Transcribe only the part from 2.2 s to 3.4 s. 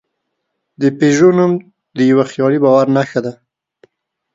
خیالي باور نښه ده.